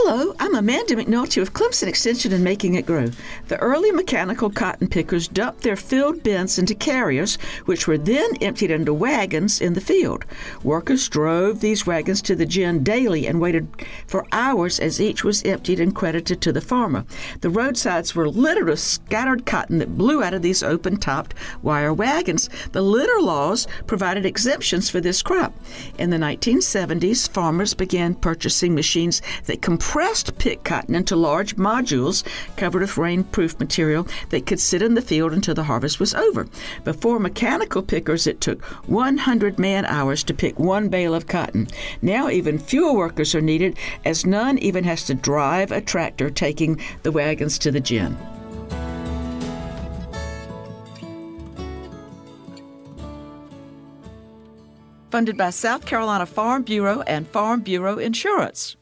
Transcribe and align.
Hello, 0.00 0.32
I'm 0.38 0.54
Amanda 0.54 0.94
McNulty 0.94 1.40
with 1.40 1.52
Clemson 1.52 1.88
Extension 1.88 2.32
and 2.32 2.44
Making 2.44 2.74
It 2.74 2.86
Grow. 2.86 3.10
The 3.48 3.58
early 3.58 3.90
mechanical 3.90 4.48
cotton 4.48 4.86
pickers 4.86 5.26
dumped 5.26 5.62
their 5.62 5.74
filled 5.74 6.22
bins 6.22 6.56
into 6.56 6.76
carriers, 6.76 7.34
which 7.64 7.88
were 7.88 7.98
then 7.98 8.36
emptied 8.40 8.70
into 8.70 8.94
wagons 8.94 9.60
in 9.60 9.72
the 9.72 9.80
field. 9.80 10.24
Workers 10.62 11.08
drove 11.08 11.60
these 11.60 11.84
wagons 11.84 12.22
to 12.22 12.36
the 12.36 12.46
gin 12.46 12.84
daily 12.84 13.26
and 13.26 13.40
waited 13.40 13.66
for 14.06 14.24
hours 14.30 14.78
as 14.78 15.00
each 15.00 15.24
was 15.24 15.42
emptied 15.42 15.80
and 15.80 15.96
credited 15.96 16.40
to 16.42 16.52
the 16.52 16.60
farmer. 16.60 17.04
The 17.40 17.50
roadsides 17.50 18.14
were 18.14 18.28
littered 18.28 18.68
with 18.68 18.78
scattered 18.78 19.46
cotton 19.46 19.78
that 19.78 19.98
blew 19.98 20.22
out 20.22 20.32
of 20.32 20.42
these 20.42 20.62
open 20.62 20.98
topped 20.98 21.34
wire 21.60 21.92
wagons. 21.92 22.48
The 22.70 22.82
litter 22.82 23.20
laws 23.20 23.66
provided 23.88 24.24
exemptions 24.24 24.88
for 24.88 25.00
this 25.00 25.22
crop. 25.22 25.52
In 25.98 26.10
the 26.10 26.18
1970s, 26.18 27.28
farmers 27.28 27.74
began 27.74 28.14
purchasing 28.14 28.76
machines 28.76 29.20
that 29.46 29.60
compressed 29.88 30.36
pick 30.36 30.64
cotton 30.64 30.94
into 30.94 31.16
large 31.16 31.56
modules 31.56 32.22
covered 32.56 32.82
with 32.82 32.96
rainproof 32.96 33.58
material 33.58 34.06
that 34.28 34.44
could 34.44 34.60
sit 34.60 34.82
in 34.82 34.92
the 34.92 35.00
field 35.00 35.32
until 35.32 35.54
the 35.54 35.62
harvest 35.62 35.98
was 35.98 36.14
over. 36.14 36.46
Before 36.84 37.18
mechanical 37.18 37.80
pickers, 37.80 38.26
it 38.26 38.42
took 38.42 38.62
100 38.86 39.58
man 39.58 39.86
hours 39.86 40.22
to 40.24 40.34
pick 40.34 40.58
one 40.58 40.90
bale 40.90 41.14
of 41.14 41.26
cotton. 41.26 41.68
Now, 42.02 42.28
even 42.28 42.58
fewer 42.58 42.92
workers 42.92 43.34
are 43.34 43.40
needed, 43.40 43.78
as 44.04 44.26
none 44.26 44.58
even 44.58 44.84
has 44.84 45.04
to 45.04 45.14
drive 45.14 45.72
a 45.72 45.80
tractor 45.80 46.28
taking 46.28 46.78
the 47.02 47.10
wagons 47.10 47.58
to 47.60 47.70
the 47.70 47.80
gin. 47.80 48.14
Funded 55.10 55.38
by 55.38 55.48
South 55.48 55.86
Carolina 55.86 56.26
Farm 56.26 56.62
Bureau 56.62 57.00
and 57.06 57.26
Farm 57.26 57.62
Bureau 57.62 57.96
Insurance. 57.96 58.76